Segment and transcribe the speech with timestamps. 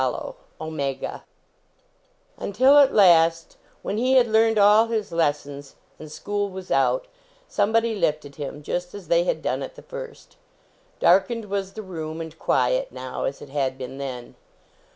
[0.01, 1.21] 123 OMEGA
[2.39, 7.05] NTILat last, when he had learned all his lessons and school was out,
[7.47, 10.37] somebody lifted him, just as they had done at the first.
[10.99, 14.33] Darkened was the room, and quiet; now, as it had been then.